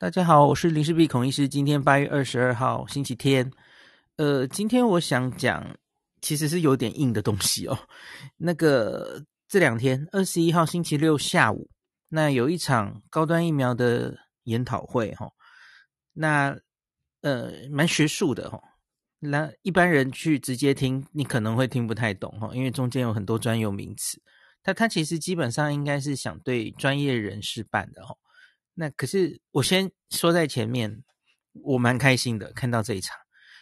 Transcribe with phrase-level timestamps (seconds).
[0.00, 1.46] 大家好，我是林氏璧孔医师。
[1.46, 3.52] 今天八月二十二号，星期天。
[4.16, 5.76] 呃，今天我想讲，
[6.22, 7.78] 其实是有点硬的东西哦。
[8.38, 11.68] 那个这两天，二十一号星期六下午，
[12.08, 15.32] 那有一场高端疫苗的研讨会哈、哦。
[16.14, 16.58] 那
[17.20, 18.62] 呃，蛮学术的哈、哦。
[19.18, 24.18] 那一般人去直接听，你可能会听不太懂哈、哦，因为中间有很多专有名词。
[24.62, 28.16] 他他其实基本上应该是想对专业人士办的哈、哦。
[28.74, 31.02] 那可是我先说在前面，
[31.52, 33.16] 我蛮开心的看到这一场，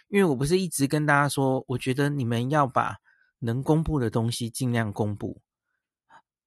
[0.09, 2.99] 因为我不是一直跟大家说，我觉得你们要把
[3.41, 5.41] 能公布的东西尽量公布，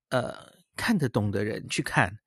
[0.09, 2.19] 呃，看得懂的人去看，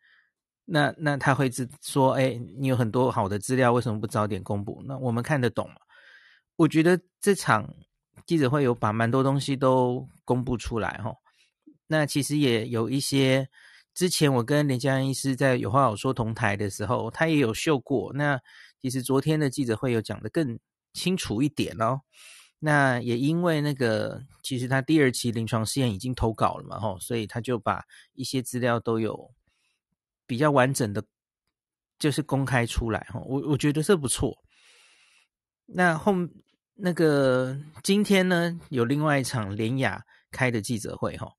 [0.65, 4.83] 那那他会说，哎，你有很多好的资料，为什么不早点公布？
[4.87, 5.77] 那我们看得懂嘛？
[6.57, 7.75] 我觉得这场
[8.27, 11.15] 记者会有把蛮多东西都公布出来哈，
[11.87, 13.49] 那其实也有一些。
[13.95, 18.13] 之前我跟连江医师在有话好说同台的时候，他也有秀过。
[18.15, 18.41] 那
[18.83, 20.59] 其实昨天的记者会有讲得更
[20.93, 22.01] 清楚一点哦。
[22.59, 27.85] 那也因为那个，其实他第二期临床试验已经投稿了嘛，吼，所以他就把
[28.15, 29.31] 一些资料都有
[30.27, 31.05] 比较完整的，
[31.99, 33.21] 就是公开出来，吼。
[33.29, 34.39] 我我觉得这不错。
[35.67, 36.15] 那后
[36.75, 41.33] 那个今天呢，有另外一场联雅开的记者会，吼。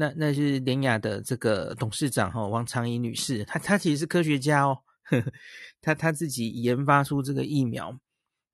[0.00, 5.32] 那那是联雅的这个董事长哈，王长怡女士，她她其实是科学家哦，呵呵，
[5.80, 7.98] 她她自己研发出这个疫苗。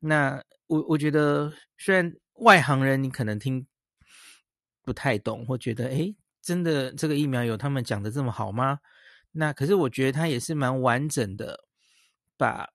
[0.00, 3.67] 那我我觉得，虽然外行人你可能听
[4.83, 8.78] 不太懂，或觉得诶，真的这个疫苗有他们讲的这么好吗？
[9.33, 11.67] 那可是我觉得他也是蛮完整的，
[12.39, 12.67] 把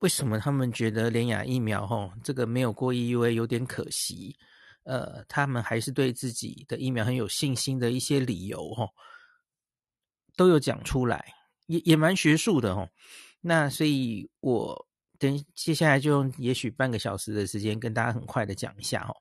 [0.00, 4.36] 为什么他们觉得联雅疫苗哈，这个没有过 EUA 有点可惜。
[4.88, 8.88] 呃，他们还是对自己的疫苗很有信心的一些理由，哈，
[10.34, 11.34] 都有讲出来，
[11.66, 12.88] 也也蛮学术的，哈。
[13.42, 19.14] 那所以，我等接下来就用也许半个小时的时间，跟大家很快的讲一下，哈。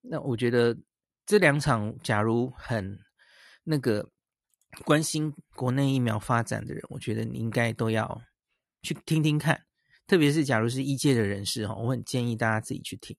[0.00, 0.74] 那我觉得
[1.26, 2.98] 这两场，假如很
[3.62, 4.10] 那个
[4.86, 8.22] 关心国内疫苗发展的人，我觉得你应该都要
[8.80, 9.62] 去听听看，
[10.06, 13.14] 特别是假如是医界的人士，哈，我很建议大家自己去听。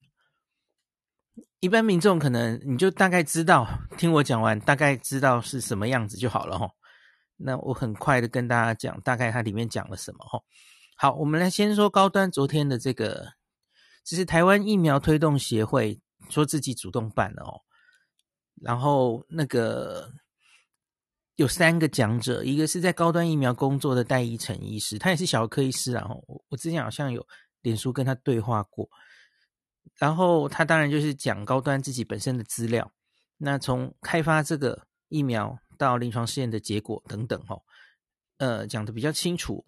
[1.59, 6.69] 一般民众可能你就大概知道，听我讲完大概知道是什么样子就好了齁。
[7.37, 10.41] 那我很快的跟大家讲，大概它里面讲了什么齁。
[10.95, 13.33] 好，我们来先说高端昨天的这个，
[14.03, 15.99] 这是台湾疫苗推动协会
[16.29, 17.61] 说自己主动办的哦。
[18.61, 20.11] 然后那个
[21.35, 26.07] 有三个讲者，一个是在高端疫苗工作的戴一成医师，他也是小儿科医师啊。
[26.27, 27.25] 我我之前好像有
[27.61, 28.87] 脸书跟他对话过。
[29.97, 32.91] 然后他当然就是讲高端自己本身的资料，
[33.37, 37.61] 那从开发这个疫苗到临床试验的结果等等，哦，
[38.37, 39.63] 呃，讲的比较清楚，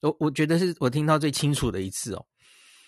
[0.00, 2.26] 我我觉得是我听到最清楚的一次哦。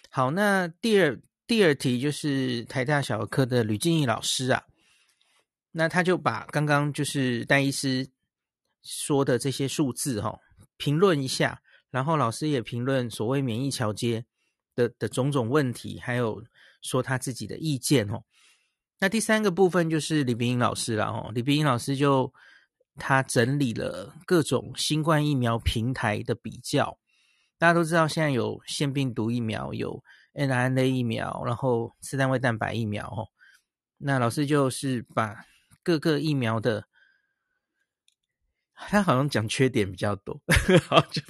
[0.09, 4.65] 好，那第二第二题就是台大小儿科的吕静怡老师啊，
[5.73, 8.09] 那他就把刚刚就是戴医师
[8.83, 10.39] 说的这些数字哈，
[10.77, 14.25] 评论一下，然后老师也评论所谓免疫桥接。
[14.75, 16.43] 的的种种问题，还有
[16.83, 18.23] 说他自己的意见哦。
[18.99, 21.31] 那第三个部分就是李冰英老师了哦。
[21.35, 22.33] 李冰英老师就
[22.97, 26.99] 他整理了各种新冠疫苗平台的比较。
[27.59, 30.03] 大家都知道，现在有腺病毒疫苗，有
[30.35, 33.29] mRNA 疫苗，然后次单位蛋白疫苗哦。
[33.99, 35.45] 那老师就是把
[35.83, 36.85] 各个疫苗的，
[38.89, 40.41] 他好像讲缺点比较多，
[40.89, 41.23] 好就。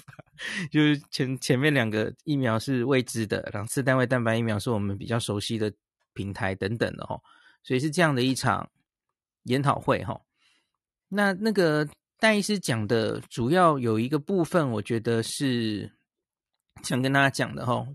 [0.73, 5.73] 就是前前面两个疫苗是未知的，然后次单位蛋白疫苗是我们比较熟悉的
[6.15, 7.17] 平台等等的哈，
[7.63, 8.69] 所以是这样的一场
[9.45, 10.21] 研讨会哈。
[11.09, 15.89] 那那个戴医师讲的主要有一个部分，我觉得是
[16.83, 17.87] 想跟大家讲的哈，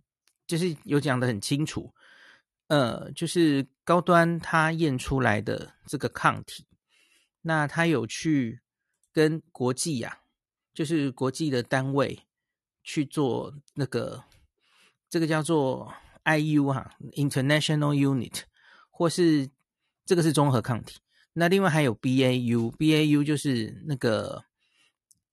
[0.46, 1.94] 就是有讲的很清楚，
[2.68, 6.66] 呃，就是高端他验出来的这个抗体，
[7.42, 8.58] 那他有去
[9.18, 10.20] 跟国际呀、
[10.74, 12.20] 就是国际的单位。
[12.90, 14.24] 去做那个，
[15.10, 15.94] 这个叫做
[16.24, 18.44] IU 哈，International Unit，
[18.90, 19.50] 或是
[20.06, 20.98] 这个是综合抗体。
[21.34, 24.46] 那另外还有 BAU，BAU 就是那个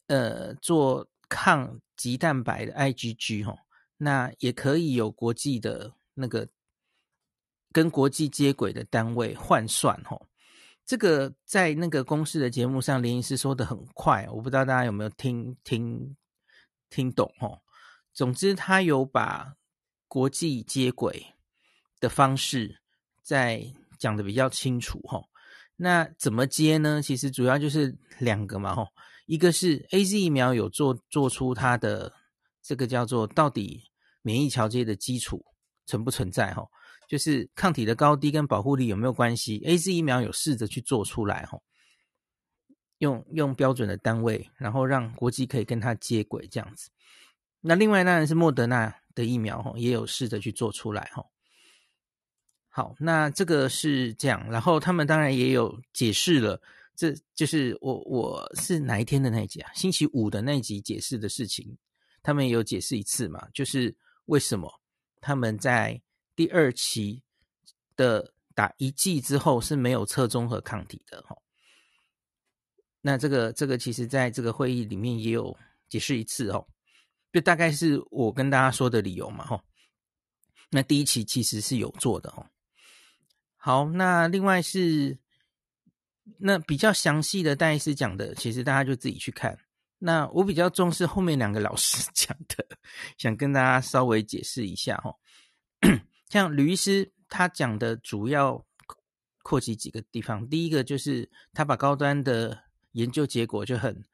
[0.08, 3.56] 呃做抗棘蛋白的 IgG 哈。
[3.98, 6.48] 那也可以有国际的那个
[7.70, 10.20] 跟国际接轨的单位换算哈。
[10.84, 16.16] 这个在那个公司的节目上，林医师说的很快，我不知道大家有没有听听。
[16.90, 17.58] 听懂哦，
[18.12, 19.56] 总之他有把
[20.06, 21.34] 国际接轨
[21.98, 22.80] 的方式
[23.20, 23.66] 在
[23.98, 25.20] 讲的比较清楚哈。
[25.74, 27.02] 那怎么接呢？
[27.02, 28.86] 其实主要就是两个嘛哈，
[29.26, 32.12] 一个是 AZ 疫苗有做做出它的
[32.62, 33.90] 这个叫做到底
[34.22, 35.44] 免疫桥接的基础
[35.84, 36.54] 存不存在？
[36.54, 36.64] 哈，
[37.08, 41.58] 就是抗体的高低跟保护力有没有关系？AZ 疫苗有试着去做出来，哈，
[42.98, 46.90] 用用标准的单位，然后让国际可以跟它接轨这样子。
[47.60, 51.24] 那另外当然是莫德纳的疫苗，哈，也有试着去做出来，哈。
[52.68, 56.60] 好，那这个是这样，然后他们当然也有解释了。
[56.96, 59.72] 这就是我我是哪一天的那一集啊？
[59.74, 61.76] 星期五的那一集解释的事情，
[62.22, 63.48] 他们也有解释一次嘛？
[63.52, 63.96] 就是
[64.26, 64.80] 为什么
[65.20, 66.00] 他们在
[66.34, 67.22] 第二期
[67.96, 71.36] 的打一剂之后是没有测中和抗体的哈？
[73.00, 75.56] 那这个这个其实在这个会议里面也有
[75.88, 76.66] 解释一次哦，
[77.32, 79.62] 就大概是我跟大家说的理由嘛哈。
[80.70, 82.46] 那第一期其实是有做的哦。
[83.56, 85.18] 好，那另外是。
[86.38, 89.58] 那比较详细的戴医师讲的，其实大家就自己去看。
[89.98, 92.66] 那我比较重视后面两个老师 讲的，
[93.18, 95.14] 想跟大家稍微解释一下哈。
[96.28, 98.64] 像吕医师他讲的主要
[99.42, 104.04] 扩及几个地方，第一个就是他把高端的研究结果就很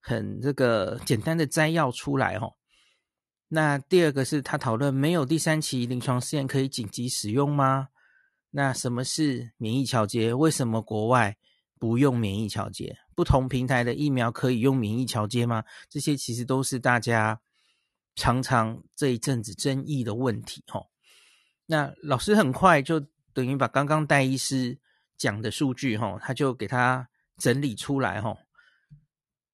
[0.00, 2.52] 很这个简单的摘要出来哈。
[3.48, 7.88] 那第二个是他讨论没有第三期临床试验可以紧急使用吗？
[8.50, 10.34] 那什么是免疫桥接？
[10.34, 11.36] 为什么国外？
[11.78, 15.64] 不用免疫桥接，不同平台的疫苗可以用免疫桥接吗？
[15.88, 17.40] 这些其实都是大家
[18.14, 20.62] 常常这一阵子争议的问题。
[20.66, 20.82] 哈，
[21.70, 22.98] 那老师很快就
[23.32, 24.76] 等于把刚刚戴医师
[25.16, 27.08] 讲的数据，哈，他就给他
[27.38, 28.20] 整理出来。
[28.20, 28.36] 哈，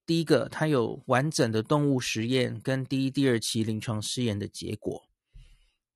[0.06, 5.02] 第一个，他有完整的动物实验跟第一、第二期临床试验的结果。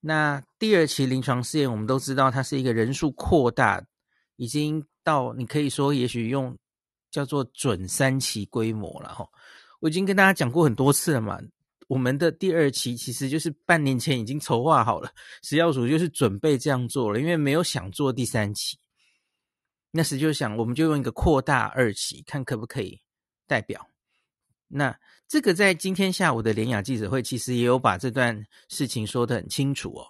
[0.01, 3.85] 那第二期临床试验，我们都知道它是一个人数扩大，
[4.37, 4.85] 已经。
[5.03, 6.55] 到你可以说，也许用
[7.11, 9.27] 叫做准三期规模了哈。
[9.81, 11.41] 我已经跟大家讲过很多次了嘛。
[11.91, 18.79] 我们的第二期其实就是半年前已经筹划好了，食药署就是准备这样做了，因为没有想做第三期。
[19.91, 23.01] 那时就想，我们就用一个扩大二期，看可不可以
[23.49, 23.89] 代表。
[24.69, 24.97] 那
[25.27, 30.07] 这个在今天下午的联雅记者会，其实也有把这段事情说得很清楚哦。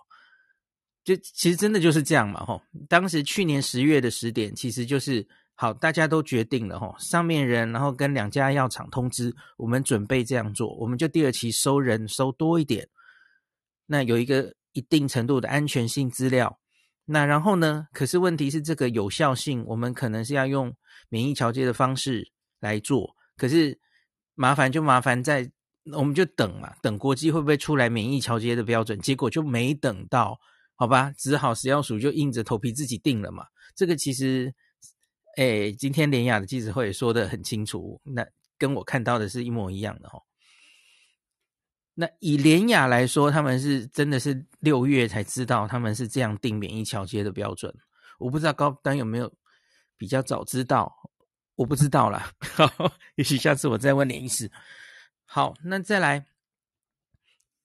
[1.03, 2.61] 就其实真的就是这样嘛，吼！
[2.91, 5.26] 当时去年十月的时点，其实就是
[5.61, 12.89] 好，大家都决定了，吼，上面人，然后跟两家药厂通知，我们准备这样做，我们就第二期收人收多一点，
[13.85, 16.59] 那有一个一定程度的安全性资料，
[17.05, 17.87] 那然后呢？
[17.93, 20.75] 可是问题是这个有效性，我们可能是要用
[21.11, 23.79] 免疫桥接的方式来做，可是
[24.35, 25.47] 麻烦就麻烦在，
[25.93, 30.41] 我们就等嘛，等国际会不会出来免疫桥接的标准，结果就没等到。
[30.75, 33.45] 好吧，只好食药署就硬着头皮自己定了嘛。
[33.77, 34.55] 这个其实，
[35.40, 38.22] 哎，今天联雅的记者会说得很清楚，那
[38.58, 40.22] 跟我看到的是一模一样的哦。
[41.94, 47.75] 那以联雅来说，他们是真的是六月才知道他们是这样定免疫桥接的标准。
[48.19, 49.32] 我不知道高丹有没有
[49.96, 50.94] 比较早知道，
[51.54, 52.31] 我不知道啦。
[52.40, 52.70] 好，
[53.16, 54.52] 也许下次我再问连医师。
[55.25, 56.26] 好，那再来，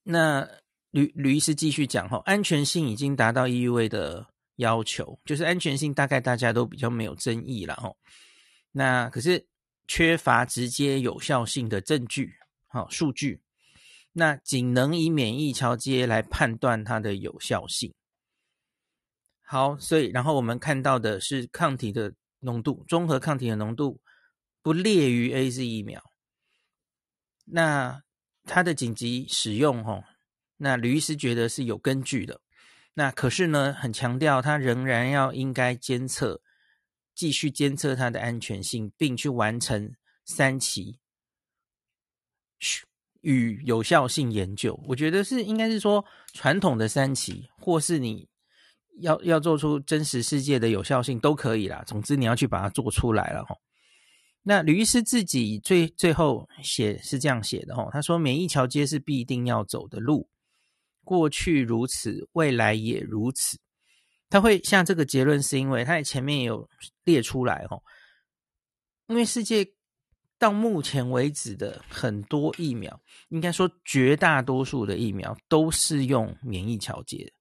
[0.03, 0.47] 那。
[0.91, 4.25] 吕吕医师继续讲哈，安全性已经达到 EUA 的
[4.57, 7.91] 要求，就是安全性大概大家都比较没有争议了哈。
[8.71, 9.45] 那可是
[9.87, 12.33] 缺乏直接有效性的证据，
[12.67, 13.41] 好数据，
[14.11, 17.93] 那仅能以免疫桥接来判断它的有效性。
[19.41, 24.01] 好，所以然后我们看到的是抗体的浓度，中和抗体的浓度
[24.61, 26.01] 不劣于 AZ 疫苗。
[27.45, 28.01] 那
[28.43, 30.03] 它的紧急使用哈。
[30.57, 32.41] 那吕医师觉得是有根据的，
[32.97, 36.41] 那可是呢，很强调他仍然要应该监测，
[37.13, 40.97] 继续监测它的安全性，并去完成三期
[43.19, 44.79] 与有效性研究。
[44.87, 48.29] 我觉得是应该是说传统的三期，或是你
[49.01, 51.83] 要要做出真实世界的有效性都可以啦。
[51.85, 53.57] 总之你要去把它做出来了哈。
[54.41, 60.29] 那吕医师自己最最后写是这样写的哈，他说免疫桥接是必定要走的路。
[61.05, 63.57] 过去如此，未来也如此。
[64.27, 66.67] 他会下这个结论，是因为他在前面也有
[67.05, 67.81] 列出来哦。
[69.07, 69.65] 因为世界
[70.37, 77.31] 到目前为止的很多疫苗，应该说绝大多数的疫苗都是用免疫桥接，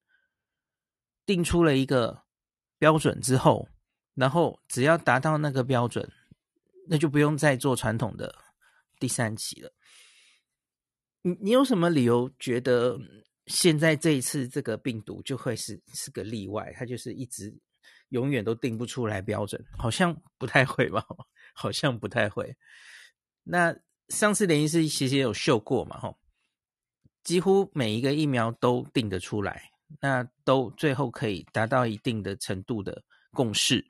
[1.25, 2.23] 定出了一个
[2.79, 3.67] 标准之后，
[4.15, 6.09] 然后只要达到那个标准，
[6.87, 8.33] 那就不用再做传统的
[9.01, 9.73] 第三期了。
[11.23, 13.01] 你你有什么理由觉得？
[13.47, 17.55] 现在这一次这个病毒就会是是个例外，它就是一直
[18.09, 21.05] 永远都定不出来标准，好像不太会吧？
[21.55, 22.57] 好像不太会。
[23.43, 23.77] 那
[24.09, 26.19] 上次联医师其实也有秀过嘛，吼，
[27.23, 29.71] 几乎每一个疫苗都定得出来，
[30.01, 33.85] 那都最后可以达到一定的程度的共识。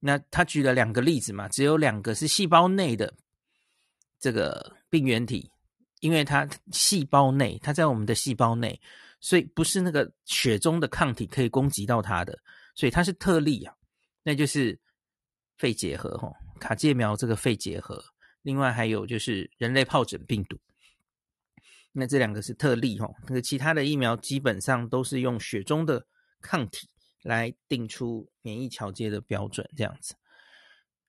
[0.00, 3.12] 那他举了两个例子嘛，只有两个是细胞内的
[4.18, 5.50] 这个病原体，
[6.00, 8.80] 因为它细胞内，它在我们的细胞内，
[9.20, 12.38] 所以不是那个血中的抗体可以攻击到它的，
[12.74, 13.74] 所以它是特例啊，
[14.22, 14.78] 那就是
[15.56, 18.02] 肺结核吼，卡介苗这个肺结核。
[18.42, 20.56] 另外还有就是人类疱疹病毒，
[21.92, 23.10] 那这两个是特例哈。
[23.26, 26.06] 那个其他的疫苗基本上都是用血中的
[26.40, 26.88] 抗体
[27.22, 30.14] 来定出免疫桥接的标准，这样子。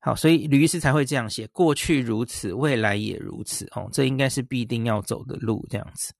[0.01, 3.89] 好，所以吕医师才会这样写：过去如此，未来也如此哦。
[3.91, 6.13] 这应该是必定要走的路，这样子。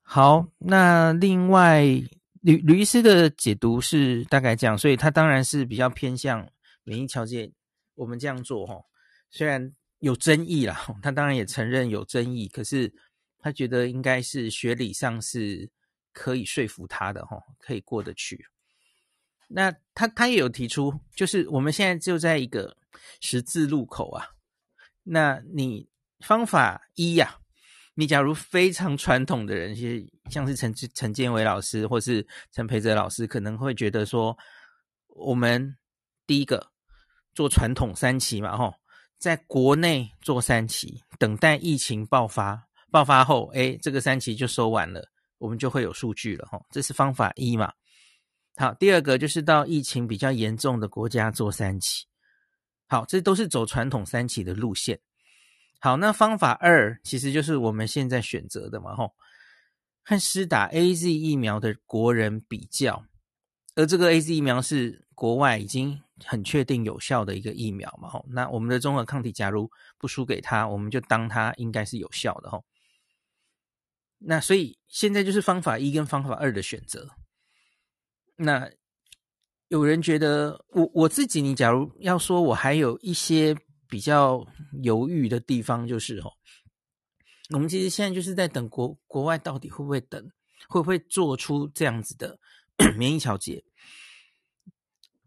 [0.00, 1.82] 好，那另外
[2.40, 6.48] 吕吕医师的解读是大概这样，所以他当然是比较偏向
[6.84, 7.50] 免疫调节，
[7.96, 8.80] 我们这样做哈。
[9.30, 12.92] 虽然有争议啦，他当然也承认有争议，可是
[13.40, 15.68] 他觉得应该是学理上是
[16.12, 18.40] 可以说服他的哈，可以过得去。
[19.52, 22.76] 那他他也有提出，就是我们现在就在一个
[23.20, 24.24] 十字路口啊。
[25.02, 25.88] 那你
[26.20, 27.36] 方法一呀、
[27.94, 34.36] 你假如非常传统的人，其实像是陈陈建伟老师或是陈培哲老师，可能会觉得说，
[35.08, 35.76] 我们
[36.26, 36.70] 第一个
[37.34, 38.72] 做传统三期嘛，吼。
[39.18, 46.64] 在国内做三期，等待疫情爆发，爆发后，哎，这个三期就收完了，我们就会有数据了吼。
[46.70, 47.70] 这是方法一嘛。
[48.60, 52.04] 好，第二个就是到疫情比较严重的国家做三期。
[52.86, 55.00] 好，这都是走传统三期的路线。
[55.80, 59.14] 好，那方法二其实就是我们现在选择的嘛，吼，
[60.02, 63.06] 和施打 AZ 疫苗的国人比较，
[63.74, 66.00] 而这个 AZ 疫苗是国外已经。
[66.26, 72.62] 很确定有效的一个疫苗嘛，吼，那我们的综合抗体假如不输给他，我们就当它应该是有效的，吼。
[74.18, 77.08] 那所以现在就是方法一跟方法二的选择。
[78.42, 78.70] 那
[79.68, 83.54] 有人觉得我我自己，你假如要说我还有一些
[83.86, 84.46] 比较
[84.82, 86.32] 犹豫的地方，就是哦，
[87.50, 90.30] 我们其实现在就是在等国国外到底会不会等，
[90.68, 92.38] 会不会做出这样子的
[92.96, 93.62] 免疫调节。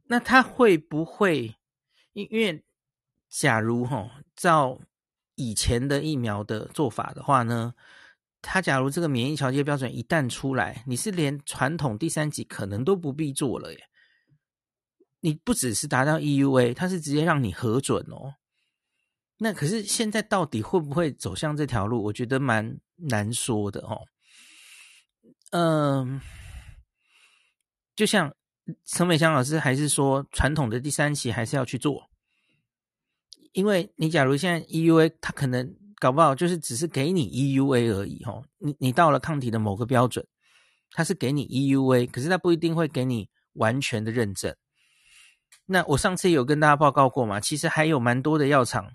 [0.08, 1.55] 那他会不会？
[2.13, 2.63] 因因为，
[3.29, 4.79] 假如哈，照
[5.36, 7.74] 以前的疫苗的做法的话呢，
[8.44, 13.80] 他假如这个免疫调节标准一旦出来，你是连传统第三级可能都不必做了耶。
[15.22, 18.36] 你不只是达到 EUA，它是直接让你核准哦。
[19.38, 22.04] 那可是现在到底会不会走向这条路？
[22.04, 24.02] 我觉得蛮难说的哦。
[25.50, 26.22] 嗯，
[27.96, 28.32] 就像。
[28.86, 32.10] 陈美香老师还是说，传统的第三期还是要去做，
[33.52, 40.28] 因为你假如现在 EUA，它可能搞不好就是只是给你 EUA 而已吼，你你到了抗体的某个标准，
[40.92, 44.54] 它是给你 EUA，可是它不一定会给你完全的认证。
[45.66, 48.92] 那我上次有跟大家报告过嘛，其实还有蛮多的药厂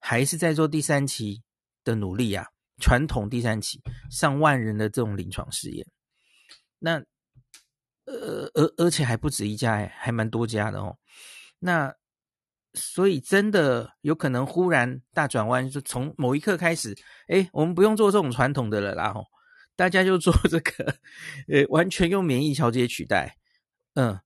[0.00, 1.42] 还是在做第三期
[1.84, 2.44] 的努力啊，
[2.82, 5.86] 传统第三期上万人的这种临床试验，
[6.80, 7.00] 那。
[8.10, 10.96] 呃，而而且还不止一家，还蛮多家的哦。
[11.58, 11.94] 那
[12.78, 19.24] 所以真的有可能忽然大转弯，就从某一刻开始，哎，我们不用做这种传统的了啦，吼，
[19.76, 20.94] 大家就做这个，
[21.48, 23.36] 呃，完全用免疫调节取代。
[23.94, 24.18] 嗯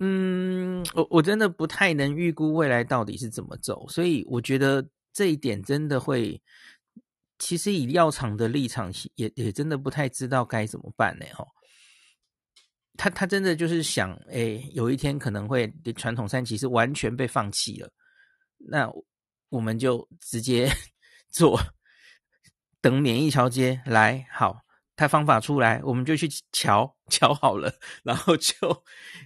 [0.00, 6.40] 嗯，我我真的不太能预估未来到底是怎么走，所以我觉得这一点真的会，
[7.38, 11.48] 其实以药厂的立场也也真的不太知道该怎么办呢，吼。
[12.98, 17.88] 他他真的就是想，哎，有一天可能会传统三期是完全被放弃了，
[18.58, 18.92] 那
[19.50, 20.68] 我们就直接
[21.30, 21.58] 做，
[22.80, 24.62] 等免疫桥接来好，
[24.96, 28.56] 他方法出来，我们就去桥桥好了，然后就，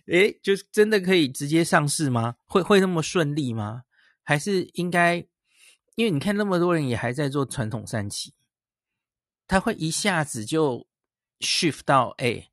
[0.07, 2.37] 哎，就真的可以直接上市吗？
[2.45, 3.85] 会会那么顺利吗？
[4.23, 5.17] 还是应该，
[5.95, 8.35] 因为你看那么多人也还在做传统三期，
[9.47, 10.87] 他会一下子就
[11.41, 12.51] shift 到哎。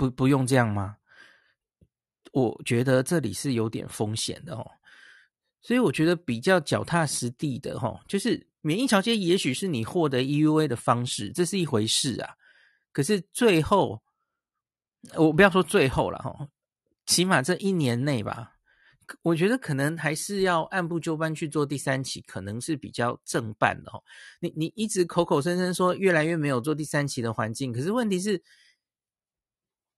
[0.00, 0.96] 不不用这样吗？
[2.32, 4.64] 我觉得这里是有点风险的哦，
[5.60, 12.34] 所以我觉得比较脚踏实地的哈，就是免疫调节也许是你获得 EUA 的方式，这是一回事啊。
[12.92, 14.00] 可是最后，
[15.16, 16.48] 我不要说最后了哈，
[17.04, 18.54] 起码这一年内吧，
[19.20, 24.02] 我觉得可能还是要按部就班去做第三期，可能是比较正办的哦。
[24.40, 28.42] 你你一直口口声声说越来越没有做第三期的环境，可是问题是。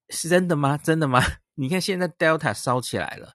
[0.09, 0.77] 是真的吗？
[0.77, 1.21] 真的吗？
[1.55, 3.35] 你看现在 Delta 烧起来了，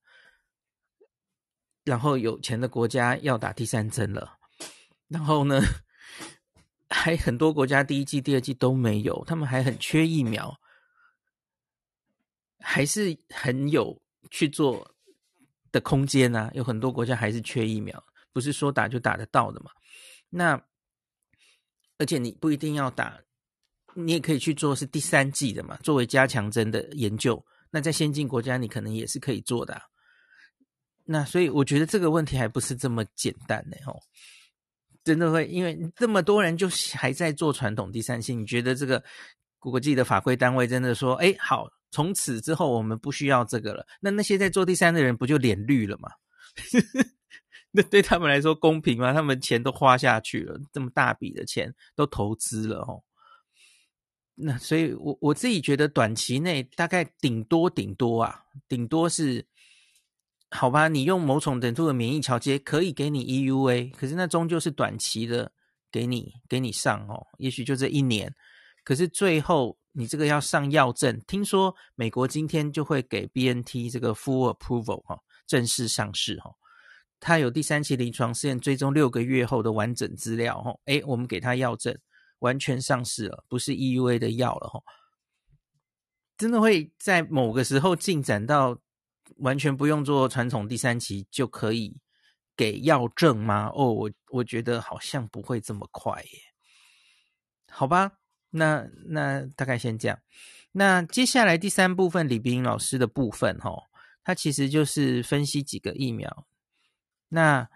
[1.83, 4.37] 然后有钱的国家要打第三针了，
[5.07, 5.61] 然后呢，
[6.89, 10.59] 还很多国家第一季、第二季都没有，他们还很缺疫苗，
[12.59, 14.95] 还是很有去做
[15.71, 16.51] 的空间呐、啊。
[16.53, 19.71] 有很多国家还是缺疫苗，不是说打就打得到的嘛。
[20.29, 20.61] 那
[21.99, 23.19] 而且你不一定要打，
[23.99, 27.43] 你也可以去做是第三剂的嘛，作为加强针的研究。
[27.71, 29.81] 那在先进国家，你可能也是可以做的。
[31.03, 33.97] 那所以我觉得这个问题还不是这么简单呢哦，
[35.03, 39.03] 真的会因为这么多人就还在做传统第三性，你觉得这个
[39.57, 43.85] 国际的法规单位真的说，哎，好，从此之后我们不需要这个了。
[43.99, 46.09] 那那些在做第三的人不就脸绿了吗？
[47.71, 49.11] 那对他们来说公平吗？
[49.11, 53.03] 他们钱都花下去了，这么大笔的钱都投资了哦。
[54.39, 59.43] 那所以我，我自己觉得短期内大概顶多顶多啊，顶多是
[60.51, 60.87] 好吧。
[60.87, 65.51] 你用某种程度的免疫桥接可以给你 EUA，可是那终究是短期的，
[65.91, 68.31] 给你给你上哦，也许就这一年。
[68.83, 75.17] 可是最后你这个要上药证，听说美国今天就会给 BNT 这个 full approval 哈，
[75.47, 76.51] 正式上市哈。
[77.19, 81.97] 它有第三期临床试验追踪六个月后的完整资料哈，诶，我们给他药证。
[82.39, 84.83] 完全上市了，不是 EUA 的药了哈，
[86.37, 88.79] 真的会在某个时候进展到
[89.37, 91.97] 完全不用做传统第三期就可以
[92.55, 93.71] 给药证吗？
[93.73, 96.39] 哦，我我觉得好像不会这么快耶。
[97.71, 98.19] 好吧，
[98.51, 100.19] 那那大概先这样。
[100.73, 103.71] 那接下来第三部分李秉颖老师的部分哈，
[104.23, 106.45] 他其实就是分析几个疫苗。
[107.29, 107.67] 那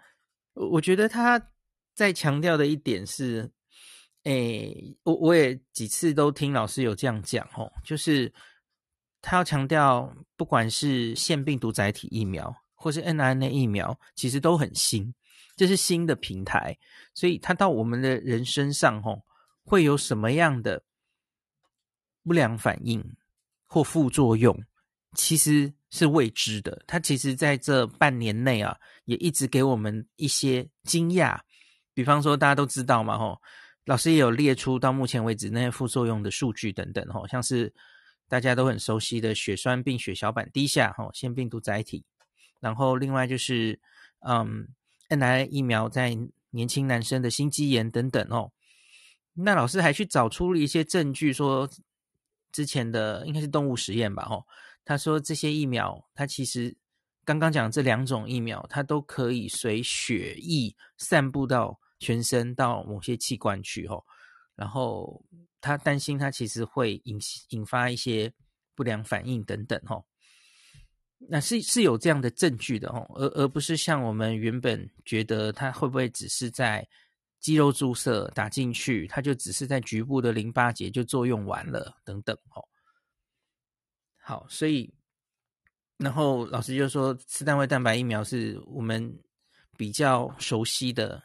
[0.53, 1.49] 我觉得他
[1.95, 3.51] 在强调的一点是。
[4.23, 8.31] 诶，我我也几次都听老师有这样讲哦，就是
[9.19, 15.11] 他要强调，不管是腺病毒载体疫苗或是 mRNA 疫苗，其实都很新，
[15.55, 16.77] 这是新的平台，
[17.15, 19.23] 所以它到我们的人身上哦，
[19.63, 20.83] 会有什么样的
[22.23, 23.15] 不良反应
[23.65, 24.55] 或副作用，
[25.15, 26.83] 其实是未知的。
[26.85, 31.39] 它其实在这半年内啊，也一直给我们一些惊讶，
[31.95, 33.41] 比方说大家都知道嘛，吼。
[33.85, 37.73] 老师也有列出到目前为止那些副作用的数据等等，吼，像是
[38.27, 42.05] 大家都很熟悉的血栓病血小板低下，吼，腺病毒载体，
[42.59, 43.79] 然后另外就是，
[44.19, 44.67] 嗯
[45.09, 46.15] ，mRNA 疫苗在
[46.51, 48.51] 年轻男生的心肌炎等等，哦，
[49.33, 51.67] 那老师还去找出了一些证据，说
[52.51, 54.45] 之前的应该是动物实验吧，吼，
[54.85, 56.77] 他说这些疫苗，它其实
[57.25, 61.80] 刚刚讲这两种疫苗，它都可以随血液散布到。
[62.01, 64.03] 全身到某些器官去吼，
[64.55, 65.23] 然后
[65.61, 68.33] 他担心他其实会引引发一些
[68.73, 70.03] 不良反应等等吼，
[71.19, 76.85] 那是是有这样的证据的吼，而而不是像我们原本觉得他会不会只是在
[77.39, 82.67] 肌肉注射打进去，他就只是在局部的淋巴结就作用完了等等吼。
[84.17, 84.91] 好，所以
[85.97, 89.15] 然后老师就说，次单位蛋白疫苗是我们
[89.77, 91.21] 比较熟悉的。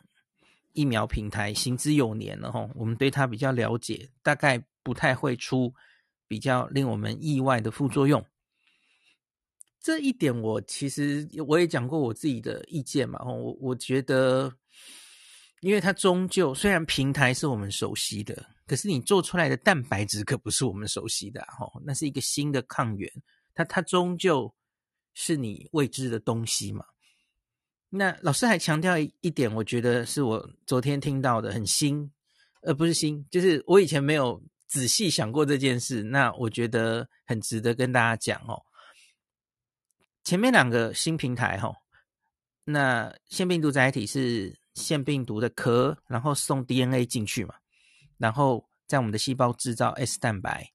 [0.76, 5.72] 疫苗平台行之有年了哈，我们对它比较了解，大概不太会出
[6.28, 8.22] 比较令我们意外的副作用。
[9.80, 14.52] 这一点我其实我也讲过我自己的意见嘛，我我觉得，
[15.60, 23.10] 因为它终究虽然平台是我们熟悉的，可是你做出来的蛋白质可不是我们熟悉的哈，那是一个新的抗原，
[23.54, 24.54] 它它终究
[25.14, 26.84] 是你未知的东西嘛。
[27.96, 32.10] 那老师还强调一点，我觉得是我昨天听到的很新，
[32.60, 36.02] 呃，不是新，就是我以前没有仔细想过这件事。
[36.02, 38.62] 那我觉得很值得跟大家讲哦。
[40.24, 41.72] 前面两个新平台哈，
[42.64, 47.54] 那腺病毒载体是腺病毒的壳，然后送 DNA 进去嘛，
[48.18, 50.70] 然后在我们的细胞制造 S 蛋白。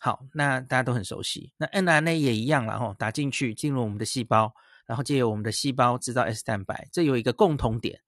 [0.00, 1.52] 好，那大家都很熟悉。
[1.56, 4.52] 那 mRNA 也一样了哈，打进去进入我们的细胞。
[4.84, 8.00] 然后借由我们的细胞制造 S 蛋白，这有一个共同点，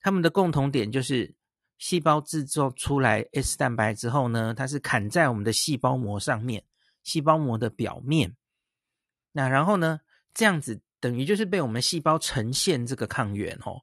[0.00, 1.34] 它们的共同点就是
[1.78, 6.64] 细胞制造出来 S 蛋白之后呢，它是砍在我们的细胞膜上面，
[7.04, 8.36] 细胞膜的表面。
[9.32, 10.00] 那然后呢，
[10.34, 13.80] 这样子等于就是被我们细胞呈现这个抗原哦。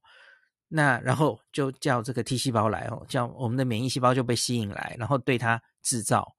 [0.67, 6.35] 那然后就叫这个 T 细胞来哦，叫我们的免疫细胞就被吸引来，然后对它制造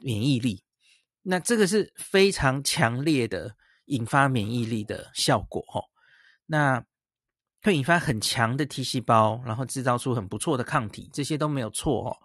[0.00, 0.64] 免疫力。
[1.22, 3.54] 那这个是非常强烈的。
[3.86, 5.84] 引发免疫力的效果，吼，
[6.46, 6.84] 那
[7.62, 12.16] 会引发很强的 T 细胞，然后制造出很不错的抗体，这些都没有错，哦。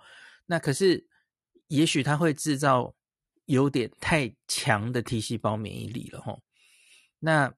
[0.46, 1.06] 那可是，
[1.68, 2.94] 也许它会制造
[3.46, 6.42] 有点太强的 T 细胞免疫力了，吼。
[7.20, 7.54] 那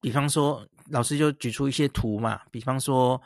[0.00, 3.20] 比方说，老师就举出一些图嘛，比方说，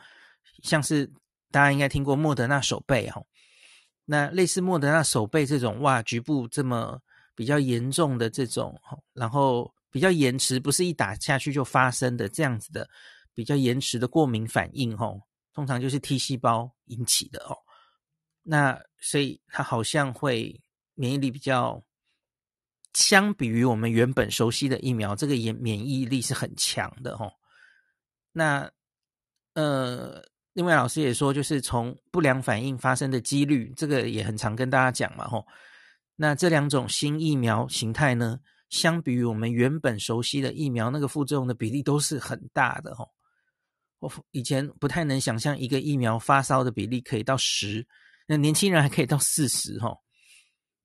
[0.63, 1.05] 像是
[1.51, 3.25] 大家应该听过莫德纳手背哦。
[4.05, 6.99] 那类似莫德纳手背这种哇，局部这么
[7.39, 8.77] 比较严重的这种，
[9.13, 12.85] 然后比较延迟，不是一打下去就发生的这样子的
[13.33, 15.21] 比较延迟的过敏反应吼，
[15.53, 17.55] 通常就是 T 细胞引起的哦。
[18.43, 20.61] 那所以它好像会
[20.95, 21.81] 免疫力比较。
[22.95, 27.31] 相比于我们原本熟悉的疫苗，这个免免疫力是很强的吼。
[28.31, 28.69] 那
[29.53, 30.19] 呃，
[30.53, 35.45] 另外老师也说，就是从不良反应发生的几率，这个也很常跟大家讲嘛吼。
[36.21, 43.07] 那这两种新疫苗形态呢，相比于我们原本熟悉的疫苗，那个副作用的比例都是很大的齁。
[43.99, 47.87] 我以前不太能想象一个疫苗发烧的比例可以到十，
[48.27, 49.97] 那年轻人还可以到四十齁。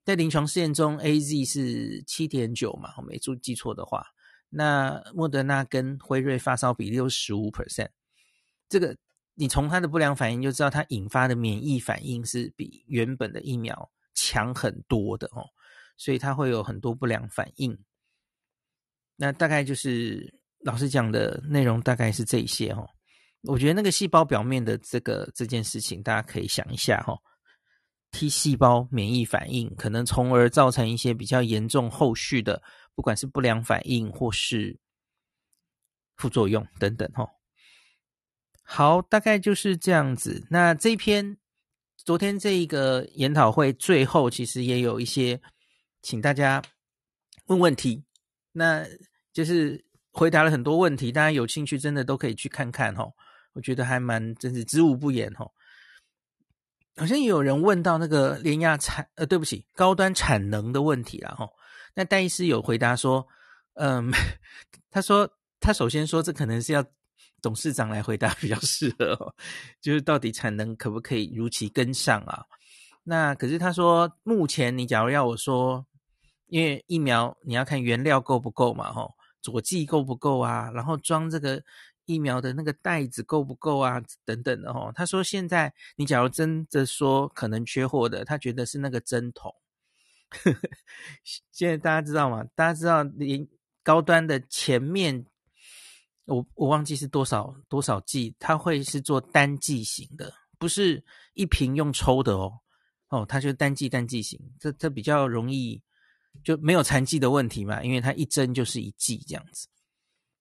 [0.04, 4.06] 在临床试验中，A Z 是七点九嘛，我没注记错的话，
[4.50, 7.88] 那莫德纳跟辉瑞发烧比例有十五 percent，
[8.68, 8.96] 这个
[9.34, 15.44] 你从它的不良反应就知道，它引发的免疫反应是比原本的疫苗强很多的哦，
[15.96, 17.78] 所以它会有很多不良反应。
[19.16, 22.88] 那大概就是老师讲的内容，大概是这些哦。
[23.42, 27.14] 我觉得那个细胞表面的这个这件事情，大家可以想一下哈。
[28.10, 32.62] T 细胞免疫反应可能从而造成一些比较严重后续的，
[32.94, 34.78] 不管是不良反应或是
[36.16, 37.28] 副作用等等齁。
[38.62, 40.46] 好，大概就是这样子。
[40.48, 41.36] 那这篇
[42.04, 45.40] 昨天这一个研讨会最后其实也有一些，
[46.02, 46.62] 请大家
[47.46, 48.04] 问问题，
[48.52, 48.86] 那
[49.32, 53.10] 就是回答了很多问题，大家有兴趣真的都可以去看看齁。
[53.54, 55.50] 我觉得还蛮真是知无不言齁。
[56.96, 61.48] 好像也有人问到那个联亚产呃，对不起，高端产能的问题了哈。
[61.94, 63.26] 那戴医师有回答说，
[63.74, 64.12] 嗯，
[64.90, 66.84] 他说他首先说这可能是要
[67.44, 69.34] 董事长来回答比较适合哦，
[69.82, 72.42] 就是到底产能可不可以如期跟上啊？
[73.04, 75.86] 那可是他说目前你假如要我说，
[76.46, 81.62] 因为疫苗你要看原料够不够嘛，吼，佐剂够不够啊，然后装这个。
[82.06, 83.98] 疫苗的那个袋子够不够啊？
[84.26, 84.92] 等等的哦。
[84.94, 89.50] 他说现在你假如真的说可能缺货的，他觉得是那个针筒。
[91.50, 92.44] 现在大家知道吗？
[92.54, 93.48] 大家知道连
[93.82, 95.24] 高端的前面，
[96.26, 102.60] 我我忘记是多少多少剂，它会是做单剂型的，不是一瓶用抽的哦。
[103.08, 105.80] 哦，它就单剂单剂型，这这比较容易
[106.42, 109.68] 就没有残剂的问题嘛，因为它一针就是一剂这样子。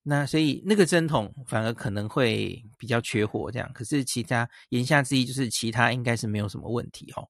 [0.01, 3.71] 那所以那个针筒反而可能会比较缺货，这样。
[3.73, 7.29] 可是其他言下之意就是其他应该是没有什么问题哦。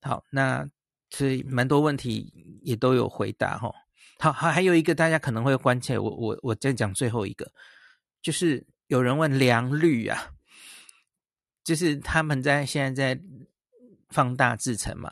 [0.00, 0.66] 好，那
[1.10, 2.32] 所以蛮多问题
[2.62, 3.72] 也都有回答哈。
[4.20, 7.50] 好，还还有一个大家可能会关切，我我我再讲最后一个，
[8.20, 10.32] 就是有人问良率啊，
[11.64, 13.22] 就是他们在现在在
[14.10, 15.10] 放大制程嘛，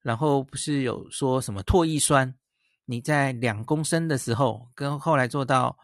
[0.00, 2.32] 然后不是有说什么唾液酸？
[2.84, 5.76] 你在两公升的时候，跟后来做到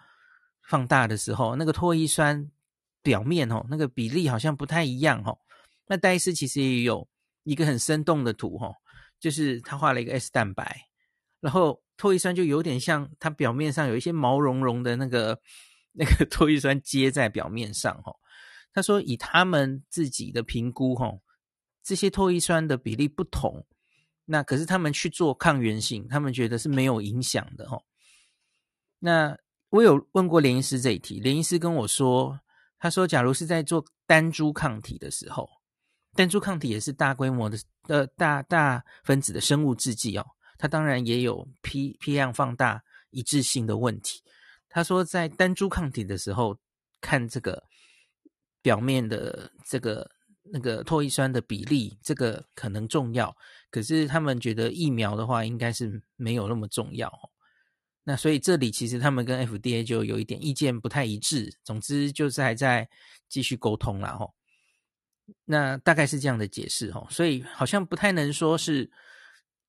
[0.68, 2.48] 放大的时候，那个唾液酸
[3.03, 5.37] 表面哦，那个比例好像不太一样哦。
[5.88, 7.09] 那戴医师其实也有
[7.42, 8.72] 一个很生动的图哦，
[9.18, 10.81] 就是他画了一个 S 蛋白，
[11.40, 15.41] 然后唾液酸就有点像它表面上有一些毛茸茸的那个
[15.93, 18.17] 那个唾液酸接在表面上哦。
[18.73, 21.21] 他说以他们自己的评估哦，
[21.81, 23.65] 这些唾液酸的比例不同。
[24.25, 27.85] 那可是他们去做抗原性，他们觉得是没有影响的哦。
[28.99, 29.37] 那
[29.69, 32.41] 我有问过连医师这一题，连医师跟我说，
[32.81, 35.49] 他说，假如是在做单株抗体的时候，
[36.17, 40.27] 单株抗体也是大规模的呃大大分子的生物制剂哦，
[40.62, 44.22] 它当然也有批批量放大一致性的问题。
[44.68, 46.57] 他说，在单株抗体的时候，
[47.01, 47.61] 看这个
[48.62, 50.09] 表面的这个。
[50.55, 53.35] 那个唾液酸的比例，这个可能重要，
[53.70, 57.09] 可是他们觉得疫苗的话，应该是没有那么重要。
[58.03, 61.55] 那所以这里其实他们跟 FDA 就有一点意见不太一致。
[61.62, 62.87] 总之就是还在
[63.29, 64.16] 继续沟通啦。
[64.16, 64.35] 吼，
[65.44, 66.90] 那大概是这样的解释。
[66.90, 68.90] 吼，所以好像不太能说是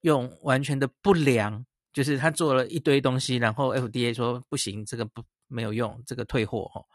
[0.04, 6.70] 用完全的不良，就是他做了一堆东西，然后 FDA 说不行，这个不没有用，这个退货。
[6.74, 6.88] 吼，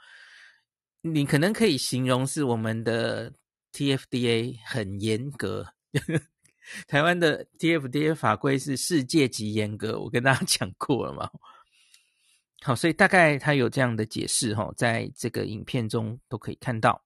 [1.02, 3.34] 你可能可以形容是我们的。
[3.70, 5.74] TFDA 很严格，
[6.88, 11.30] 台湾的 TFDA 法规是世界级严格，我跟大家 讲过了嘛。
[12.62, 17.04] 好，所以大概他有这样的解释哈，在这个影片中都可以看到。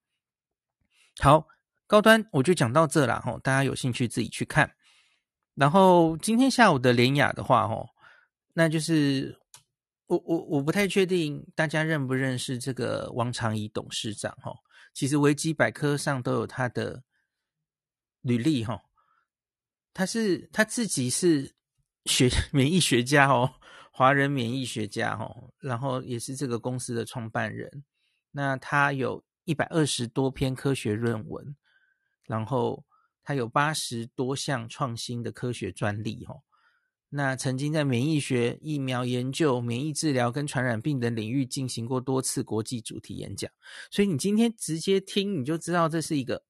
[1.19, 1.45] 好，
[1.85, 4.73] 高端我就讲到这了哈，大家有兴趣自己去看。
[5.55, 7.85] 然后今天下午的联亚的话哈，
[8.53, 9.39] 那就是
[10.07, 14.53] 我我我不太确定大家认不认识这个王长怡董事长哈。
[14.93, 17.03] 其实维基百科上都有他的
[18.21, 18.81] 履历哈。
[19.93, 21.53] 他是他自己是
[22.05, 23.55] 学 免疫学家哦，
[23.91, 27.83] 华人免疫学家哦，然后也是这个公司的创办人。
[28.31, 31.55] 那他有一百二十多篇科学论文，
[32.23, 32.83] 然后
[33.23, 36.41] 他有八十多项创新的科学专利哦。
[37.15, 43.51] 那曾经在免疫学、疫苗研究、免疫治疗跟传染病等领域进行过多次国际主题演讲，
[43.91, 46.43] 所以你今天直接听你就知道这是一个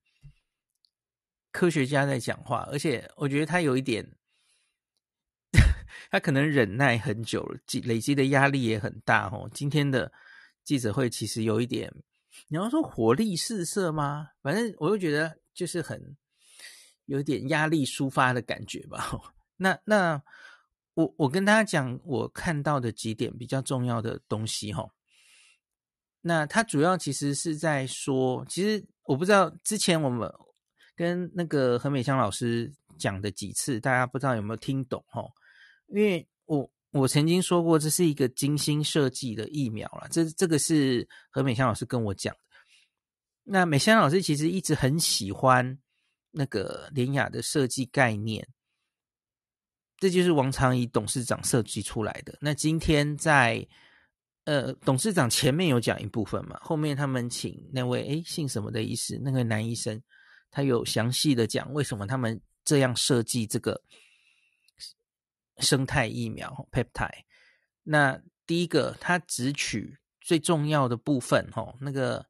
[1.51, 4.15] 科学家在讲话，而且我觉得他有一点，
[6.09, 9.49] 他可能忍耐很久了，积累积的压力也很大哦。
[9.53, 10.13] 今天的
[10.63, 11.93] 记者会其实有一点，
[12.47, 14.29] 你要说火力四射吗？
[14.41, 16.15] 反正我就觉得就是很
[17.05, 19.11] 有点压力抒发的感觉吧。
[19.57, 20.21] 那那。
[20.95, 24.87] 我我跟大家讲，我看到的几点比较重要的东西哈。
[26.21, 30.31] 那他主要其实是在说，其实我不知道之前我们
[30.95, 35.23] 跟那个何美香老师讲的几次，大家不知道有没有听懂哈？
[35.87, 42.39] 因为我我曾经说过，这是一个精心设计的疫苗啦，这这个是何美香老师跟我讲的。
[43.45, 45.79] 那美香老师其实一直很喜欢
[46.33, 48.45] 那个联雅的设计概念。
[49.97, 52.37] 这就是王长仪董事长设计出来的。
[52.41, 53.65] 那今天在
[54.43, 60.03] 呃，董事长前面有讲一部分嘛，后面他们请那位诶姓什么的医师，那个男医生，
[60.51, 63.81] 他有详细的讲为什么他们这样设计这个
[65.59, 67.23] 生态疫苗 peptide。
[67.83, 72.25] 那第一个，他只取最重要的部分，吼，那个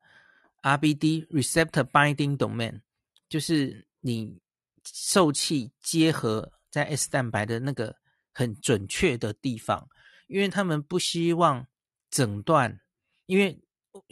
[0.62, 2.82] RBD receptor binding domain，
[3.28, 4.40] 就是你
[4.86, 6.52] 受器结合。
[6.74, 7.96] 在 S 蛋白的那个
[8.34, 9.88] 很准确的地方，
[10.26, 11.68] 因为他们不希望
[12.10, 12.80] 整段，
[13.28, 13.62] 因为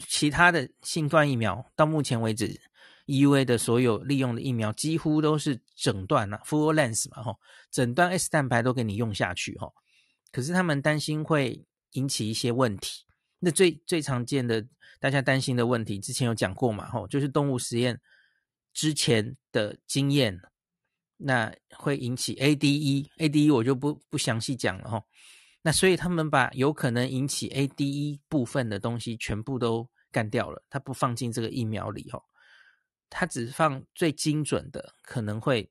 [0.06, 2.60] 其他的新冠疫苗到目前为止
[3.06, 7.36] ，EUA 的所有利用的疫苗几乎都是整段了，full length 嘛，吼，
[7.72, 9.74] 整段 S 蛋白都给你用下去，吼。
[10.30, 13.04] 可是他们担心会引起一些问题。
[13.40, 14.64] 那最最常见的
[15.00, 18.00] 大家担心的问题，之前有讲过嘛，吼，就是动物实验
[18.72, 20.40] 之前的经验。
[21.24, 25.00] 那会引起 ADE，ADE 我就不不详细讲了哈。
[25.62, 32.20] 那所以他们把有可能引起 ADE 部分的东西全部都干掉了，他不放进这个疫苗里哈，
[33.08, 35.70] 他只放最精准的，可能会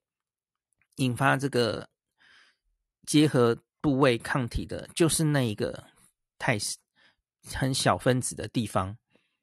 [0.95, 1.89] 引发这个
[3.05, 5.83] 结合部位抗体的，就是那一个
[6.37, 6.57] 太
[7.53, 8.97] 很小分子的地方，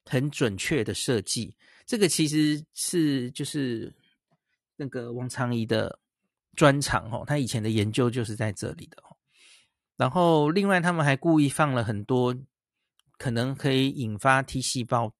[0.06, 1.54] 很准确的设计。
[1.88, 3.92] 这个其实是就是。
[4.80, 5.98] 那个王长仪的
[6.54, 9.16] 专长哦，他以前的研究就是在这里的哦。
[9.96, 12.32] 然后另外他们还故意放了很多
[13.16, 15.12] 可能可以引发 T 细胞，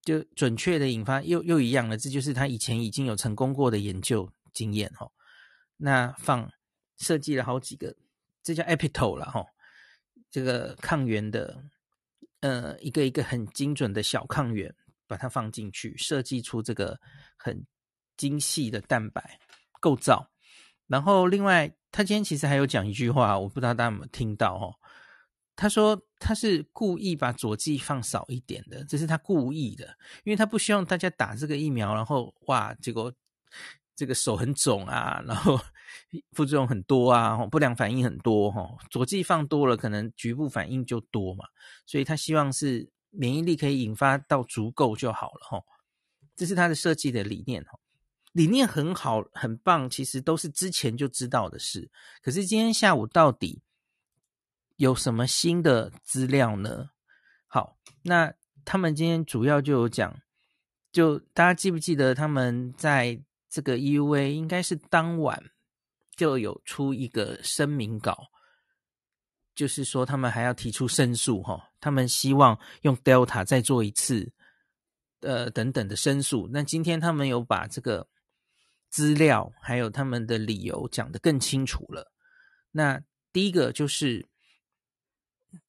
[0.00, 5.12] 就准确的引发又又一样的，这就是他以前已经有成功过的研究经验哦。
[5.76, 6.50] 那放
[6.96, 7.94] 设计了好几个，
[8.42, 9.44] 这叫 epitope 了哈，
[10.30, 11.62] 这个抗原的
[12.40, 14.74] 呃一个一个很精准的小抗原，
[15.12, 16.98] 把它放进去，设计出这个
[17.36, 17.64] 很。
[18.18, 19.40] 精细的蛋白
[19.80, 20.30] 构造，
[20.86, 24.70] 然后另外，他今天其实还有讲一句话，我不知道大家有没有听到哦。
[25.56, 33.12] 他说他是故意把佐剂放少一点的，这是他故意的，因为他不希望大家打这个疫苗，然后哇，结果
[33.96, 35.58] 这个手很肿啊，然后
[36.32, 38.68] 副作用很多啊，不良反应很多哈。
[38.90, 41.46] 佐剂放多了，可能局部反应就多嘛，
[41.86, 45.62] 所以他希望是免疫力可以引发到足够就好了哈。
[46.34, 47.78] 这是他的设计的理念哈。
[48.32, 51.90] 理念很好，很棒，其实都是之前就知道的事。
[52.22, 53.62] 可是今天下午到底
[54.76, 56.88] 有什么新的资料呢？
[57.46, 58.32] 好，那
[58.64, 60.18] 他们今天主要就有讲，
[60.90, 65.50] 就大家记不记得他们在这个 EUA 应该是当晚
[66.16, 68.28] 就有出一个声明稿，
[69.54, 74.32] 就是说他们还要提出申诉，哈，他们希望用 Delta 再做一次，
[75.20, 76.48] 呃，等等的申诉。
[76.50, 78.08] 那今天他们有把这个。
[78.92, 82.12] 资料还有他们的理由讲得更清楚了。
[82.72, 84.28] 那第一个就是，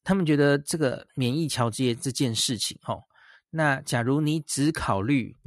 [0.03, 3.05] 他们觉得这个免疫桥接这件事情，哦，
[3.49, 5.37] 那假如你只考虑